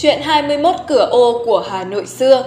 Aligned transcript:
Chuyện 0.00 0.20
21 0.22 0.74
cửa 0.88 1.08
ô 1.10 1.42
của 1.46 1.64
Hà 1.70 1.84
Nội 1.84 2.06
xưa 2.06 2.44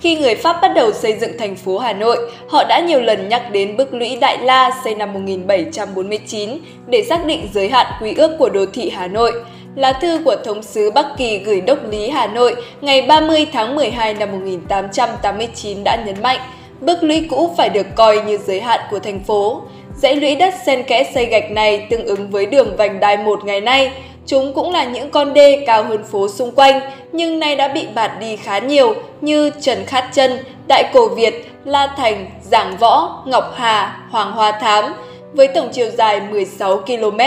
Khi 0.00 0.16
người 0.16 0.34
Pháp 0.34 0.58
bắt 0.62 0.68
đầu 0.74 0.92
xây 0.92 1.18
dựng 1.18 1.38
thành 1.38 1.56
phố 1.56 1.78
Hà 1.78 1.92
Nội, 1.92 2.30
họ 2.48 2.64
đã 2.64 2.80
nhiều 2.80 3.00
lần 3.00 3.28
nhắc 3.28 3.42
đến 3.52 3.76
bức 3.76 3.94
lũy 3.94 4.16
Đại 4.20 4.38
La 4.38 4.70
xây 4.84 4.94
năm 4.94 5.12
1749 5.12 6.50
để 6.86 7.02
xác 7.08 7.26
định 7.26 7.48
giới 7.54 7.68
hạn 7.68 7.86
quy 8.00 8.14
ước 8.14 8.30
của 8.38 8.48
đô 8.48 8.66
thị 8.66 8.90
Hà 8.90 9.06
Nội. 9.06 9.32
Lá 9.74 9.92
thư 9.92 10.18
của 10.24 10.36
Thống 10.44 10.62
sứ 10.62 10.90
Bắc 10.90 11.06
Kỳ 11.16 11.38
gửi 11.38 11.60
đốc 11.60 11.78
lý 11.90 12.08
Hà 12.08 12.26
Nội 12.26 12.56
ngày 12.80 13.02
30 13.02 13.46
tháng 13.52 13.76
12 13.76 14.14
năm 14.14 14.32
1889 14.32 15.84
đã 15.84 15.96
nhấn 16.06 16.22
mạnh, 16.22 16.40
bức 16.80 17.02
lũy 17.02 17.26
cũ 17.30 17.54
phải 17.56 17.68
được 17.68 17.86
coi 17.94 18.22
như 18.22 18.38
giới 18.38 18.60
hạn 18.60 18.80
của 18.90 18.98
thành 18.98 19.20
phố. 19.20 19.62
Dãy 20.02 20.16
lũy 20.16 20.34
đất 20.34 20.54
xen 20.66 20.82
kẽ 20.82 21.10
xây 21.14 21.26
gạch 21.26 21.50
này 21.50 21.86
tương 21.90 22.06
ứng 22.06 22.30
với 22.30 22.46
đường 22.46 22.76
vành 22.76 23.00
đai 23.00 23.16
một 23.16 23.44
ngày 23.44 23.60
nay. 23.60 23.92
Chúng 24.26 24.54
cũng 24.54 24.72
là 24.72 24.84
những 24.84 25.10
con 25.10 25.34
đê 25.34 25.64
cao 25.66 25.82
hơn 25.82 26.04
phố 26.04 26.28
xung 26.28 26.50
quanh, 26.54 26.80
nhưng 27.12 27.38
nay 27.38 27.56
đã 27.56 27.68
bị 27.68 27.86
bạt 27.94 28.10
đi 28.20 28.36
khá 28.36 28.58
nhiều 28.58 28.94
như 29.20 29.50
Trần 29.60 29.86
Khát 29.86 30.08
Chân, 30.12 30.38
Đại 30.68 30.84
Cổ 30.92 31.08
Việt, 31.08 31.50
La 31.64 31.94
Thành, 31.96 32.26
Giảng 32.42 32.76
Võ, 32.76 33.22
Ngọc 33.26 33.54
Hà, 33.56 34.00
Hoàng 34.10 34.32
Hoa 34.32 34.52
Thám. 34.52 34.84
Với 35.32 35.48
tổng 35.48 35.68
chiều 35.72 35.90
dài 35.90 36.20
16 36.30 36.76
km, 36.76 37.18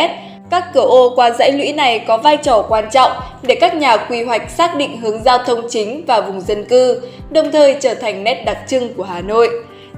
các 0.50 0.64
cửa 0.74 0.86
ô 0.86 1.14
qua 1.16 1.32
dãy 1.32 1.52
lũy 1.52 1.74
này 1.74 2.00
có 2.00 2.18
vai 2.18 2.38
trò 2.38 2.62
quan 2.70 2.90
trọng 2.92 3.12
để 3.42 3.56
các 3.56 3.76
nhà 3.76 3.98
quy 3.98 4.24
hoạch 4.24 4.50
xác 4.50 4.76
định 4.76 4.98
hướng 4.98 5.24
giao 5.24 5.38
thông 5.38 5.70
chính 5.70 6.04
và 6.08 6.22
vùng 6.22 6.42
dân 6.42 6.66
cư, 6.66 7.02
đồng 7.30 7.52
thời 7.52 7.76
trở 7.80 7.94
thành 7.94 8.24
nét 8.24 8.44
đặc 8.46 8.58
trưng 8.68 8.94
của 8.94 9.04
Hà 9.04 9.22
Nội. 9.22 9.50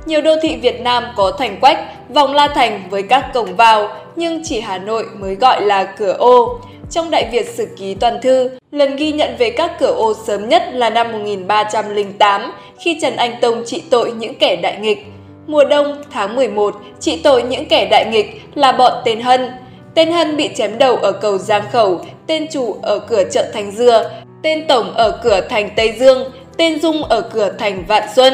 Nhiều 0.05 0.21
đô 0.21 0.35
thị 0.41 0.55
Việt 0.55 0.81
Nam 0.81 1.03
có 1.15 1.31
thành 1.31 1.57
quách, 1.61 1.79
vòng 2.09 2.33
La 2.33 2.47
Thành 2.47 2.83
với 2.89 3.03
các 3.03 3.25
cổng 3.33 3.55
vào, 3.55 3.89
nhưng 4.15 4.41
chỉ 4.43 4.59
Hà 4.59 4.77
Nội 4.77 5.05
mới 5.19 5.35
gọi 5.35 5.61
là 5.61 5.83
cửa 5.83 6.13
ô. 6.13 6.59
Trong 6.91 7.11
Đại 7.11 7.29
Việt 7.31 7.49
Sử 7.49 7.67
Ký 7.77 7.93
Toàn 7.93 8.21
Thư, 8.21 8.49
lần 8.71 8.95
ghi 8.95 9.11
nhận 9.11 9.35
về 9.37 9.49
các 9.49 9.71
cửa 9.79 9.93
ô 9.93 10.13
sớm 10.27 10.49
nhất 10.49 10.63
là 10.73 10.89
năm 10.89 11.11
1308 11.11 12.51
khi 12.79 12.99
Trần 13.01 13.15
Anh 13.15 13.35
Tông 13.41 13.63
trị 13.65 13.83
tội 13.89 14.11
những 14.11 14.35
kẻ 14.35 14.55
đại 14.55 14.77
nghịch. 14.79 15.05
Mùa 15.47 15.63
đông 15.63 16.03
tháng 16.11 16.35
11, 16.35 16.75
trị 16.99 17.21
tội 17.23 17.43
những 17.43 17.65
kẻ 17.65 17.87
đại 17.91 18.05
nghịch 18.11 18.41
là 18.55 18.71
bọn 18.71 18.93
tên 19.05 19.21
Hân. 19.21 19.51
Tên 19.95 20.11
Hân 20.11 20.37
bị 20.37 20.49
chém 20.55 20.77
đầu 20.77 20.95
ở 20.95 21.11
cầu 21.11 21.37
Giang 21.37 21.63
Khẩu, 21.71 22.05
tên 22.27 22.47
chủ 22.51 22.75
ở 22.81 22.99
cửa 22.99 23.23
chợ 23.31 23.51
Thành 23.53 23.71
Dừa, 23.71 24.11
tên 24.43 24.67
Tổng 24.67 24.93
ở 24.93 25.19
cửa 25.23 25.41
thành 25.49 25.69
Tây 25.75 25.93
Dương, 25.99 26.31
tên 26.57 26.79
Dung 26.79 27.03
ở 27.03 27.21
cửa 27.21 27.51
thành 27.59 27.83
Vạn 27.87 28.03
Xuân. 28.15 28.33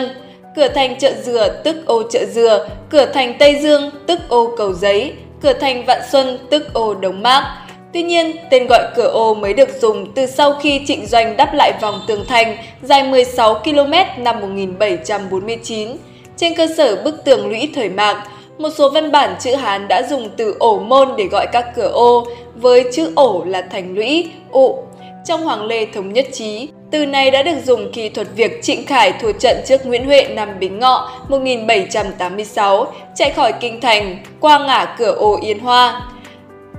Cửa 0.59 0.67
thành 0.67 0.95
chợ 0.99 1.13
Dừa 1.23 1.61
tức 1.63 1.75
ô 1.85 2.03
chợ 2.09 2.25
Dừa, 2.25 2.67
cửa 2.89 3.05
thành 3.05 3.33
Tây 3.39 3.59
Dương 3.61 3.91
tức 4.07 4.19
ô 4.29 4.53
cầu 4.57 4.73
giấy, 4.73 5.13
cửa 5.41 5.53
thành 5.53 5.85
Vạn 5.85 6.01
Xuân 6.11 6.37
tức 6.49 6.73
ô 6.73 6.93
Đống 6.93 7.23
Mác. 7.23 7.43
Tuy 7.93 8.03
nhiên, 8.03 8.35
tên 8.51 8.67
gọi 8.69 8.83
cửa 8.95 9.07
ô 9.07 9.33
mới 9.33 9.53
được 9.53 9.69
dùng 9.81 10.13
từ 10.13 10.25
sau 10.25 10.53
khi 10.61 10.81
Trịnh 10.87 11.05
Doanh 11.05 11.37
đắp 11.37 11.53
lại 11.53 11.71
vòng 11.81 12.01
tường 12.07 12.25
thành 12.27 12.57
dài 12.81 13.03
16 13.03 13.55
km 13.55 14.23
năm 14.23 14.39
1749. 14.41 15.89
Trên 16.37 16.55
cơ 16.55 16.67
sở 16.77 16.95
bức 17.03 17.23
tường 17.25 17.49
lũy 17.49 17.69
thời 17.75 17.89
Mạc, 17.89 18.23
một 18.57 18.69
số 18.77 18.89
văn 18.89 19.11
bản 19.11 19.35
chữ 19.39 19.55
Hán 19.55 19.87
đã 19.87 20.03
dùng 20.09 20.29
từ 20.37 20.55
ổ 20.59 20.79
môn 20.79 21.09
để 21.17 21.25
gọi 21.31 21.47
các 21.51 21.65
cửa 21.75 21.89
ô, 21.93 22.27
với 22.55 22.85
chữ 22.93 23.11
ổ 23.15 23.43
là 23.43 23.61
thành 23.61 23.95
lũy, 23.95 24.31
ụ. 24.51 24.83
Trong 25.29 25.43
Hoàng 25.43 25.65
Lê 25.65 25.85
Thống 25.85 26.13
Nhất 26.13 26.25
Trí, 26.33 26.69
từ 26.91 27.05
này 27.05 27.31
đã 27.31 27.43
được 27.43 27.57
dùng 27.65 27.91
khi 27.93 28.09
thuật 28.09 28.27
việc 28.35 28.63
Trịnh 28.63 28.85
Khải 28.85 29.11
thua 29.11 29.31
trận 29.31 29.57
trước 29.67 29.85
Nguyễn 29.85 30.05
Huệ 30.05 30.27
năm 30.27 30.59
Bính 30.59 30.79
Ngọ 30.79 31.11
1786, 31.29 32.93
chạy 33.15 33.31
khỏi 33.31 33.53
kinh 33.59 33.81
thành, 33.81 34.17
qua 34.39 34.59
ngã 34.67 34.95
cửa 34.97 35.11
ô 35.11 35.39
Yên 35.41 35.59
Hoa. 35.59 36.01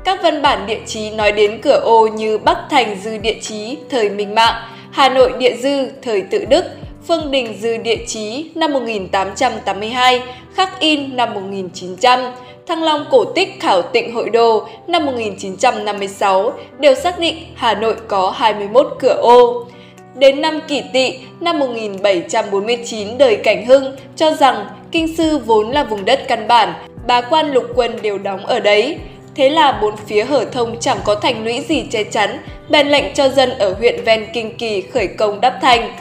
Các 0.04 0.22
văn 0.22 0.42
bản 0.42 0.66
địa 0.66 0.78
chí 0.86 1.10
nói 1.10 1.32
đến 1.32 1.60
cửa 1.62 1.80
ô 1.84 2.06
như 2.06 2.38
Bắc 2.38 2.58
Thành 2.70 2.96
dư 3.04 3.18
địa 3.18 3.36
chí 3.40 3.76
thời 3.90 4.10
Minh 4.10 4.34
Mạng, 4.34 4.54
Hà 4.90 5.08
Nội 5.08 5.32
địa 5.38 5.56
dư 5.56 5.86
thời 6.02 6.20
Tự 6.20 6.44
Đức, 6.44 6.64
Phương 7.08 7.30
Đình 7.30 7.56
dư 7.60 7.76
địa 7.76 8.06
chí 8.06 8.50
năm 8.54 8.72
1882, 8.72 10.22
Khắc 10.54 10.80
In 10.80 11.16
năm 11.16 11.34
1900, 11.34 12.20
Thăng 12.70 12.82
Long 12.82 13.04
cổ 13.10 13.24
tích 13.24 13.60
khảo 13.60 13.82
tịnh 13.82 14.14
hội 14.14 14.30
đồ 14.30 14.66
năm 14.86 15.06
1956 15.06 16.52
đều 16.78 16.94
xác 16.94 17.18
định 17.18 17.36
Hà 17.54 17.74
Nội 17.74 17.96
có 18.08 18.30
21 18.36 18.96
cửa 19.00 19.18
ô. 19.22 19.66
Đến 20.14 20.40
năm 20.40 20.60
kỷ 20.68 20.82
tỵ 20.92 21.14
năm 21.40 21.58
1749 21.58 23.18
đời 23.18 23.36
Cảnh 23.36 23.66
Hưng 23.66 23.96
cho 24.16 24.32
rằng 24.32 24.66
Kinh 24.92 25.16
Sư 25.16 25.38
vốn 25.38 25.70
là 25.70 25.84
vùng 25.84 26.04
đất 26.04 26.20
căn 26.28 26.48
bản, 26.48 26.72
bá 27.06 27.20
quan 27.20 27.52
lục 27.52 27.64
quân 27.74 27.98
đều 28.02 28.18
đóng 28.18 28.46
ở 28.46 28.60
đấy. 28.60 28.98
Thế 29.34 29.50
là 29.50 29.78
bốn 29.82 29.96
phía 29.96 30.24
hở 30.24 30.44
thông 30.52 30.80
chẳng 30.80 30.98
có 31.04 31.14
thành 31.14 31.44
lũy 31.44 31.64
gì 31.68 31.82
che 31.90 32.04
chắn, 32.04 32.38
bèn 32.68 32.88
lệnh 32.88 33.14
cho 33.14 33.28
dân 33.28 33.50
ở 33.58 33.74
huyện 33.78 34.04
ven 34.04 34.26
Kinh 34.34 34.56
Kỳ 34.56 34.80
khởi 34.80 35.06
công 35.06 35.40
đắp 35.40 35.54
thành. 35.62 35.92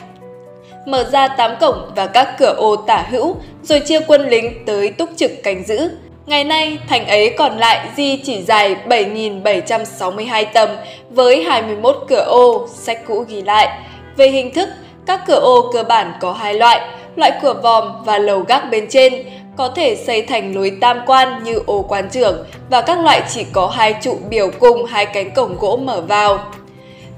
Mở 0.86 1.10
ra 1.12 1.28
tám 1.28 1.52
cổng 1.62 1.92
và 1.96 2.06
các 2.06 2.36
cửa 2.40 2.54
ô 2.58 2.76
tả 2.76 3.06
hữu, 3.10 3.36
rồi 3.64 3.80
chia 3.80 4.00
quân 4.08 4.30
lính 4.30 4.66
tới 4.66 4.90
túc 4.90 5.10
trực 5.16 5.32
canh 5.44 5.64
giữ. 5.64 5.90
Ngày 6.30 6.44
nay, 6.44 6.78
thành 6.88 7.08
ấy 7.08 7.36
còn 7.38 7.58
lại 7.58 7.88
di 7.96 8.18
chỉ 8.18 8.42
dài 8.42 8.76
7.762 8.88 10.46
tầm 10.54 10.70
với 11.10 11.44
21 11.44 11.98
cửa 12.08 12.24
ô, 12.28 12.68
sách 12.74 13.02
cũ 13.08 13.26
ghi 13.28 13.42
lại. 13.42 13.80
Về 14.18 14.28
hình 14.30 14.54
thức, 14.54 14.70
các 15.06 15.22
cửa 15.28 15.40
ô 15.40 15.72
cơ 15.74 15.84
bản 15.84 16.14
có 16.20 16.34
hai 16.34 16.54
loại, 16.54 16.82
loại 17.16 17.32
cửa 17.42 17.54
vòm 17.64 18.04
và 18.06 18.18
lầu 18.18 18.40
gác 18.40 18.72
bên 18.72 18.88
trên, 18.90 19.14
có 19.58 19.68
thể 19.68 19.96
xây 19.96 20.22
thành 20.22 20.56
lối 20.56 20.72
tam 20.82 21.00
quan 21.06 21.44
như 21.44 21.62
ô 21.66 21.86
quan 21.90 22.10
trưởng 22.10 22.46
và 22.70 22.82
các 22.82 23.00
loại 23.00 23.22
chỉ 23.30 23.46
có 23.54 23.68
hai 23.68 23.96
trụ 24.02 24.18
biểu 24.30 24.50
cùng 24.60 24.86
hai 24.86 25.06
cánh 25.06 25.32
cổng 25.32 25.58
gỗ 25.60 25.78
mở 25.78 26.02
vào. 26.02 26.40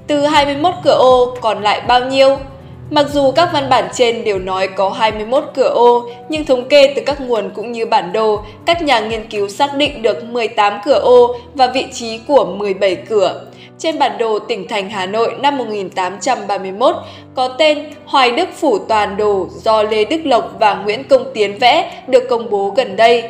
Từ 0.06 0.26
21 0.26 0.74
cửa 0.84 0.96
ô 0.98 1.36
còn 1.40 1.62
lại 1.62 1.80
bao 1.80 2.00
nhiêu? 2.00 2.38
Mặc 2.92 3.06
dù 3.12 3.30
các 3.30 3.48
văn 3.52 3.68
bản 3.68 3.88
trên 3.94 4.24
đều 4.24 4.38
nói 4.38 4.68
có 4.68 4.90
21 4.90 5.44
cửa 5.54 5.68
ô, 5.68 6.08
nhưng 6.28 6.44
thống 6.44 6.68
kê 6.68 6.92
từ 6.96 7.02
các 7.06 7.20
nguồn 7.20 7.50
cũng 7.54 7.72
như 7.72 7.86
bản 7.86 8.12
đồ, 8.12 8.42
các 8.66 8.82
nhà 8.82 9.00
nghiên 9.00 9.28
cứu 9.28 9.48
xác 9.48 9.76
định 9.76 10.02
được 10.02 10.24
18 10.24 10.80
cửa 10.84 11.00
ô 11.02 11.34
và 11.54 11.66
vị 11.66 11.86
trí 11.92 12.20
của 12.28 12.44
17 12.44 12.96
cửa. 12.96 13.44
Trên 13.78 13.98
bản 13.98 14.18
đồ 14.18 14.38
tỉnh 14.38 14.68
thành 14.68 14.90
Hà 14.90 15.06
Nội 15.06 15.34
năm 15.42 15.58
1831 15.58 16.96
có 17.34 17.48
tên 17.48 17.78
Hoài 18.04 18.30
Đức 18.30 18.48
Phủ 18.56 18.78
Toàn 18.78 19.16
Đồ 19.16 19.46
do 19.62 19.82
Lê 19.82 20.04
Đức 20.04 20.20
Lộc 20.24 20.50
và 20.60 20.74
Nguyễn 20.74 21.04
Công 21.04 21.24
Tiến 21.34 21.58
vẽ 21.58 22.02
được 22.06 22.28
công 22.28 22.50
bố 22.50 22.72
gần 22.76 22.96
đây. 22.96 23.24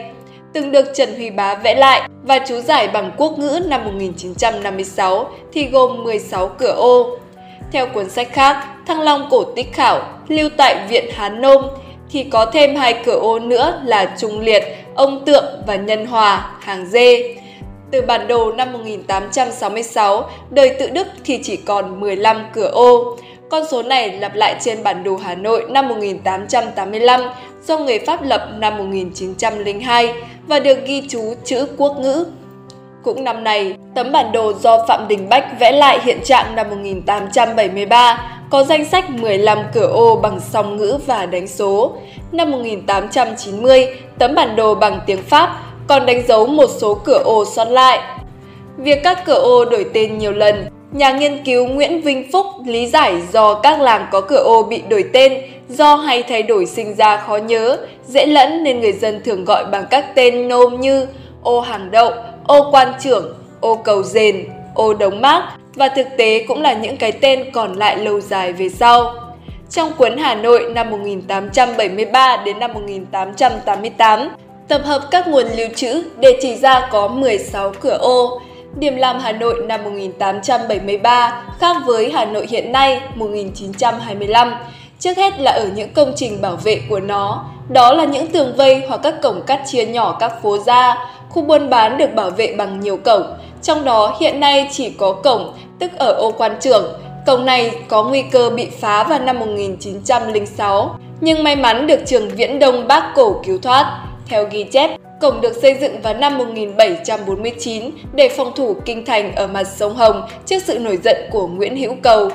Từng 0.52 0.72
được 0.72 0.86
Trần 0.94 1.14
Huy 1.14 1.30
Bá 1.30 1.54
vẽ 1.54 1.74
lại 1.74 2.08
và 2.22 2.38
chú 2.38 2.60
giải 2.60 2.88
bằng 2.88 3.10
quốc 3.16 3.38
ngữ 3.38 3.60
năm 3.66 3.84
1956 3.84 5.26
thì 5.52 5.64
gồm 5.64 6.04
16 6.04 6.48
cửa 6.48 6.74
ô. 6.76 7.18
Theo 7.72 7.86
cuốn 7.86 8.10
sách 8.10 8.28
khác, 8.32 8.66
Thăng 8.86 9.00
Long 9.00 9.28
Cổ 9.30 9.44
Tích 9.44 9.72
Khảo, 9.72 10.00
lưu 10.28 10.48
tại 10.56 10.86
Viện 10.88 11.04
Hán 11.14 11.40
Nôm, 11.40 11.64
thì 12.10 12.24
có 12.24 12.46
thêm 12.46 12.76
hai 12.76 13.02
cửa 13.04 13.18
ô 13.18 13.38
nữa 13.38 13.80
là 13.84 14.14
Trung 14.18 14.40
Liệt, 14.40 14.64
Ông 14.94 15.24
Tượng 15.24 15.44
và 15.66 15.76
Nhân 15.76 16.06
Hòa, 16.06 16.50
Hàng 16.60 16.86
Dê. 16.86 17.36
Từ 17.90 18.02
bản 18.02 18.28
đồ 18.28 18.52
năm 18.52 18.72
1866, 18.72 20.30
đời 20.50 20.76
tự 20.78 20.90
Đức 20.90 21.06
thì 21.24 21.40
chỉ 21.42 21.56
còn 21.56 22.00
15 22.00 22.36
cửa 22.52 22.68
ô. 22.68 23.16
Con 23.50 23.64
số 23.70 23.82
này 23.82 24.18
lặp 24.18 24.34
lại 24.34 24.56
trên 24.60 24.82
bản 24.82 25.04
đồ 25.04 25.16
Hà 25.16 25.34
Nội 25.34 25.66
năm 25.70 25.88
1885 25.88 27.20
do 27.66 27.78
người 27.78 27.98
Pháp 27.98 28.22
lập 28.22 28.48
năm 28.58 28.78
1902 28.78 30.14
và 30.46 30.58
được 30.58 30.78
ghi 30.86 31.02
chú 31.08 31.34
chữ 31.44 31.66
quốc 31.76 31.96
ngữ. 32.00 32.26
Cũng 33.02 33.24
năm 33.24 33.44
này, 33.44 33.76
tấm 33.94 34.12
bản 34.12 34.32
đồ 34.32 34.52
do 34.52 34.86
Phạm 34.88 35.08
Đình 35.08 35.28
Bách 35.28 35.60
vẽ 35.60 35.72
lại 35.72 35.98
hiện 36.02 36.20
trạng 36.24 36.54
năm 36.56 36.70
1873 36.70 38.38
có 38.50 38.64
danh 38.64 38.84
sách 38.84 39.10
15 39.10 39.58
cửa 39.74 39.86
ô 39.86 40.16
bằng 40.16 40.40
song 40.40 40.76
ngữ 40.76 40.98
và 41.06 41.26
đánh 41.26 41.48
số. 41.48 41.92
Năm 42.32 42.50
1890, 42.50 43.86
tấm 44.18 44.34
bản 44.34 44.56
đồ 44.56 44.74
bằng 44.74 45.00
tiếng 45.06 45.22
Pháp 45.22 45.56
còn 45.86 46.06
đánh 46.06 46.22
dấu 46.28 46.46
một 46.46 46.70
số 46.78 46.94
cửa 46.94 47.22
ô 47.24 47.44
sót 47.44 47.64
lại. 47.64 48.00
Việc 48.76 48.98
các 49.04 49.24
cửa 49.24 49.40
ô 49.40 49.64
đổi 49.64 49.86
tên 49.94 50.18
nhiều 50.18 50.32
lần, 50.32 50.66
nhà 50.92 51.12
nghiên 51.12 51.44
cứu 51.44 51.66
Nguyễn 51.66 52.02
Vinh 52.02 52.32
Phúc 52.32 52.46
lý 52.66 52.86
giải 52.86 53.22
do 53.32 53.54
các 53.54 53.80
làng 53.80 54.06
có 54.10 54.20
cửa 54.20 54.42
ô 54.44 54.62
bị 54.62 54.82
đổi 54.88 55.04
tên 55.12 55.32
do 55.68 55.94
hay 55.94 56.22
thay 56.22 56.42
đổi 56.42 56.66
sinh 56.66 56.94
ra 56.94 57.16
khó 57.16 57.36
nhớ, 57.36 57.78
dễ 58.06 58.26
lẫn 58.26 58.64
nên 58.64 58.80
người 58.80 58.92
dân 58.92 59.20
thường 59.24 59.44
gọi 59.44 59.64
bằng 59.64 59.84
các 59.90 60.14
tên 60.14 60.48
nôm 60.48 60.80
như 60.80 61.06
ô 61.42 61.60
hàng 61.60 61.90
đậu, 61.90 62.12
ô 62.46 62.70
quan 62.70 62.92
trưởng, 63.00 63.34
ô 63.60 63.74
cầu 63.74 64.02
dền, 64.02 64.48
ô 64.74 64.94
đống 64.94 65.20
mác 65.20 65.42
và 65.74 65.88
thực 65.88 66.06
tế 66.18 66.44
cũng 66.48 66.62
là 66.62 66.72
những 66.72 66.96
cái 66.96 67.12
tên 67.12 67.50
còn 67.52 67.72
lại 67.72 67.96
lâu 67.96 68.20
dài 68.20 68.52
về 68.52 68.68
sau. 68.68 69.14
Trong 69.70 69.92
cuốn 69.92 70.18
Hà 70.18 70.34
Nội 70.34 70.72
năm 70.74 70.90
1873 70.90 72.36
đến 72.44 72.58
năm 72.58 72.72
1888, 72.72 74.28
tập 74.68 74.80
hợp 74.84 75.02
các 75.10 75.28
nguồn 75.28 75.46
lưu 75.56 75.68
trữ 75.76 76.02
để 76.16 76.38
chỉ 76.42 76.56
ra 76.56 76.88
có 76.92 77.08
16 77.08 77.72
cửa 77.80 77.98
ô. 78.00 78.40
Điểm 78.78 78.96
làm 78.96 79.20
Hà 79.20 79.32
Nội 79.32 79.62
năm 79.66 79.84
1873 79.84 81.42
khác 81.60 81.76
với 81.86 82.10
Hà 82.12 82.24
Nội 82.24 82.46
hiện 82.50 82.72
nay 82.72 83.00
1925. 83.14 84.54
Trước 84.98 85.16
hết 85.16 85.40
là 85.40 85.50
ở 85.50 85.68
những 85.74 85.92
công 85.94 86.12
trình 86.16 86.42
bảo 86.42 86.56
vệ 86.56 86.80
của 86.88 87.00
nó, 87.00 87.44
đó 87.68 87.92
là 87.92 88.04
những 88.04 88.26
tường 88.26 88.52
vây 88.56 88.82
hoặc 88.88 89.00
các 89.02 89.14
cổng 89.22 89.42
cắt 89.42 89.60
chia 89.66 89.86
nhỏ 89.86 90.16
các 90.20 90.42
phố 90.42 90.58
ra, 90.58 90.96
khu 91.32 91.42
buôn 91.42 91.70
bán 91.70 91.98
được 91.98 92.14
bảo 92.14 92.30
vệ 92.30 92.54
bằng 92.56 92.80
nhiều 92.80 92.96
cổng, 92.96 93.22
trong 93.62 93.84
đó 93.84 94.16
hiện 94.20 94.40
nay 94.40 94.68
chỉ 94.72 94.90
có 94.90 95.12
cổng, 95.12 95.52
tức 95.78 95.90
ở 95.98 96.12
ô 96.12 96.30
quan 96.30 96.56
trưởng. 96.60 96.92
Cổng 97.26 97.46
này 97.46 97.72
có 97.88 98.04
nguy 98.04 98.22
cơ 98.22 98.50
bị 98.50 98.68
phá 98.80 99.04
vào 99.04 99.18
năm 99.18 99.38
1906, 99.38 100.98
nhưng 101.20 101.44
may 101.44 101.56
mắn 101.56 101.86
được 101.86 102.00
trường 102.06 102.28
Viễn 102.28 102.58
Đông 102.58 102.88
bác 102.88 103.12
Cổ 103.14 103.40
cứu 103.46 103.58
thoát. 103.58 103.98
Theo 104.26 104.46
ghi 104.50 104.64
chép, 104.64 104.90
cổng 105.20 105.40
được 105.40 105.56
xây 105.62 105.74
dựng 105.80 106.00
vào 106.02 106.14
năm 106.14 106.38
1749 106.38 107.90
để 108.14 108.28
phòng 108.28 108.52
thủ 108.56 108.76
kinh 108.84 109.04
thành 109.04 109.34
ở 109.34 109.46
mặt 109.46 109.64
sông 109.64 109.94
Hồng 109.94 110.22
trước 110.46 110.62
sự 110.62 110.78
nổi 110.78 110.98
giận 111.04 111.16
của 111.30 111.46
Nguyễn 111.46 111.76
Hữu 111.76 111.94
Cầu. 112.02 112.30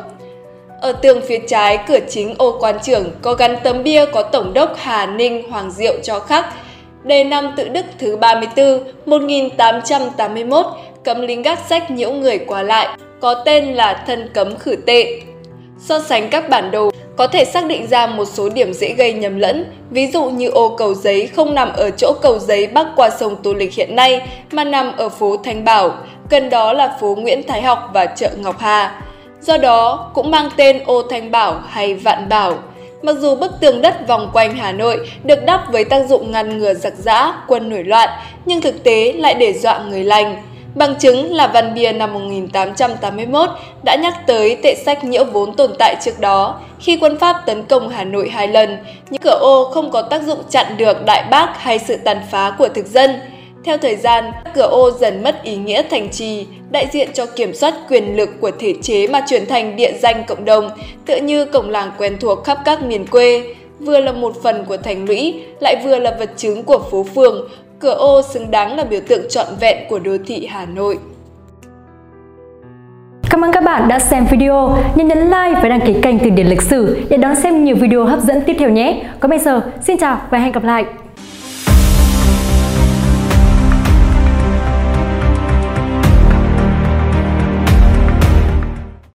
Ở 0.82 0.92
tường 0.92 1.22
phía 1.28 1.40
trái 1.48 1.80
cửa 1.88 2.00
chính 2.10 2.36
ô 2.38 2.58
quan 2.60 2.76
trưởng 2.84 3.06
có 3.22 3.34
gắn 3.34 3.58
tấm 3.64 3.84
bia 3.84 4.06
có 4.06 4.24
Tổng 4.24 4.54
đốc 4.54 4.74
Hà 4.78 5.06
Ninh 5.06 5.52
Hoàng 5.52 5.72
Diệu 5.72 5.94
cho 6.04 6.20
khắc 6.20 6.46
đề 7.08 7.24
năm 7.24 7.54
tự 7.58 7.68
đức 7.68 7.86
thứ 8.00 8.18
34, 8.18 8.84
1881, 9.06 10.66
cấm 11.04 11.22
lính 11.22 11.42
gác 11.42 11.60
sách 11.70 11.92
nhiễu 11.92 12.12
người 12.12 12.38
qua 12.38 12.62
lại, 12.64 12.88
có 13.22 13.34
tên 13.34 13.74
là 13.74 14.04
thân 14.08 14.30
cấm 14.34 14.58
khử 14.58 14.76
tệ. 14.76 15.22
So 15.80 16.00
sánh 16.00 16.30
các 16.30 16.50
bản 16.50 16.72
đồ, 16.72 16.92
có 17.18 17.28
thể 17.28 17.46
xác 17.46 17.66
định 17.66 17.88
ra 17.88 18.08
một 18.08 18.26
số 18.26 18.50
điểm 18.50 18.74
dễ 18.74 18.94
gây 18.94 19.14
nhầm 19.14 19.40
lẫn, 19.40 19.66
ví 19.90 20.08
dụ 20.08 20.26
như 20.26 20.50
ô 20.50 20.76
cầu 20.78 20.94
giấy 20.94 21.28
không 21.28 21.56
nằm 21.56 21.74
ở 21.78 21.92
chỗ 21.92 22.14
cầu 22.22 22.40
giấy 22.40 22.68
bắc 22.68 22.88
qua 22.96 23.10
sông 23.10 23.36
Tô 23.44 23.54
Lịch 23.54 23.74
hiện 23.74 23.96
nay, 23.96 24.22
mà 24.52 24.64
nằm 24.64 24.92
ở 24.98 25.10
phố 25.10 25.38
Thanh 25.38 25.66
Bảo, 25.66 25.92
gần 26.30 26.50
đó 26.50 26.74
là 26.74 26.98
phố 27.02 27.16
Nguyễn 27.16 27.48
Thái 27.48 27.62
Học 27.62 27.90
và 27.94 28.06
chợ 28.06 28.30
Ngọc 28.38 28.60
Hà. 28.60 29.02
Do 29.42 29.58
đó, 29.58 30.12
cũng 30.14 30.32
mang 30.32 30.50
tên 30.58 30.80
ô 30.86 31.02
Thanh 31.02 31.32
Bảo 31.32 31.62
hay 31.68 31.94
Vạn 31.94 32.30
Bảo. 32.30 32.54
Mặc 33.02 33.16
dù 33.20 33.36
bức 33.36 33.52
tường 33.60 33.82
đất 33.82 34.08
vòng 34.08 34.30
quanh 34.34 34.56
Hà 34.56 34.72
Nội 34.72 35.10
được 35.24 35.46
đắp 35.46 35.72
với 35.72 35.86
tác 35.86 36.08
dụng 36.10 36.32
ngăn 36.32 36.58
ngừa 36.58 36.74
giặc 36.74 36.94
giã, 36.98 37.34
quân 37.48 37.70
nổi 37.70 37.84
loạn, 37.84 38.10
nhưng 38.46 38.62
thực 38.62 38.84
tế 38.84 39.14
lại 39.14 39.34
để 39.34 39.54
dọa 39.54 39.80
người 39.90 40.04
lành. 40.04 40.44
Bằng 40.76 40.96
chứng 40.96 41.34
là 41.34 41.48
văn 41.48 41.74
bia 41.74 41.92
năm 41.92 42.14
1881 42.14 43.50
đã 43.86 43.96
nhắc 43.96 44.28
tới 44.28 44.58
tệ 44.64 44.76
sách 44.86 45.04
nhiễu 45.04 45.24
vốn 45.24 45.56
tồn 45.56 45.72
tại 45.80 45.96
trước 46.02 46.20
đó 46.20 46.60
khi 46.80 46.98
quân 47.02 47.20
Pháp 47.20 47.36
tấn 47.46 47.64
công 47.64 47.90
Hà 47.90 48.04
Nội 48.04 48.30
hai 48.30 48.48
lần. 48.48 48.78
Những 49.10 49.22
cửa 49.22 49.38
ô 49.42 49.72
không 49.74 49.92
có 49.92 50.02
tác 50.02 50.24
dụng 50.24 50.40
chặn 50.50 50.78
được 50.78 51.06
đại 51.06 51.24
bác 51.32 51.50
hay 51.58 51.80
sự 51.80 51.98
tàn 51.98 52.18
phá 52.32 52.52
của 52.58 52.68
thực 52.68 52.86
dân. 52.86 53.12
Theo 53.68 53.78
thời 53.78 53.96
gian, 53.96 54.32
cửa 54.56 54.68
ô 54.68 54.92
dần 54.92 55.24
mất 55.24 55.44
ý 55.44 55.56
nghĩa 55.56 55.82
thành 55.90 56.10
trì, 56.10 56.48
đại 56.72 56.88
diện 56.92 57.10
cho 57.14 57.26
kiểm 57.26 57.54
soát 57.54 57.74
quyền 57.90 58.16
lực 58.16 58.30
của 58.42 58.52
thể 58.60 58.74
chế 58.82 59.08
mà 59.08 59.22
chuyển 59.28 59.46
thành 59.46 59.76
địa 59.76 59.92
danh 60.02 60.24
cộng 60.28 60.46
đồng, 60.46 60.70
tựa 61.06 61.16
như 61.16 61.46
cổng 61.46 61.70
làng 61.70 61.92
quen 61.98 62.18
thuộc 62.20 62.44
khắp 62.44 62.58
các 62.66 62.84
miền 62.84 63.06
quê. 63.08 63.56
Vừa 63.80 64.00
là 64.00 64.12
một 64.12 64.44
phần 64.44 64.66
của 64.66 64.78
thành 64.78 65.06
lũy, 65.06 65.44
lại 65.60 65.76
vừa 65.84 66.00
là 66.00 66.16
vật 66.20 66.30
chứng 66.38 66.64
của 66.64 66.80
phố 66.92 67.06
phường, 67.16 67.50
cửa 67.80 67.94
ô 67.94 68.22
xứng 68.22 68.52
đáng 68.52 68.78
là 68.78 68.84
biểu 68.84 69.02
tượng 69.08 69.30
trọn 69.30 69.48
vẹn 69.60 69.78
của 69.90 70.00
đô 70.00 70.12
thị 70.28 70.46
Hà 70.46 70.66
Nội. 70.66 71.00
Cảm 73.30 73.44
ơn 73.44 73.52
các 73.52 73.64
bạn 73.64 73.88
đã 73.88 74.00
xem 74.00 74.26
video. 74.32 74.78
Nhớ 74.96 75.04
nhấn 75.04 75.18
like 75.18 75.60
và 75.64 75.70
đăng 75.70 75.82
ký 75.82 75.94
kênh 76.02 76.20
Từ 76.20 76.30
điển 76.30 76.48
lịch 76.48 76.62
sử 76.62 76.98
để 77.10 77.18
đón 77.18 77.36
xem 77.36 77.64
nhiều 77.64 77.76
video 77.76 78.06
hấp 78.06 78.20
dẫn 78.20 78.42
tiếp 78.42 78.56
theo 78.60 78.70
nhé. 78.70 79.04
Còn 79.20 79.30
bây 79.30 79.40
giờ, 79.40 79.62
xin 79.82 79.98
chào 79.98 80.22
và 80.30 80.38
hẹn 80.38 80.52
gặp 80.52 80.64
lại. 80.64 80.86